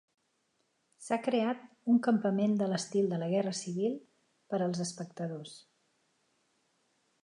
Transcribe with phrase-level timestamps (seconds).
[1.07, 1.61] S'ha creat
[1.93, 3.97] un campament de l'estil de la Guerra Civil
[4.55, 5.57] per als espectadors.